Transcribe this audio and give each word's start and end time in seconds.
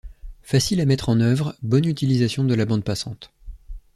Facile 0.41 0.81
à 0.81 0.87
mettre 0.87 1.09
en 1.09 1.19
œuvre, 1.19 1.55
bonne 1.61 1.85
utilisation 1.85 2.43
de 2.43 2.55
la 2.55 2.65
bande 2.65 2.83
passante. 2.83 3.31